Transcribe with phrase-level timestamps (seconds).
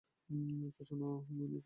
[0.77, 1.57] কিছুনা মানে কী?